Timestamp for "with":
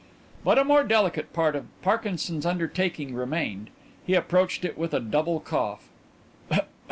4.75-4.95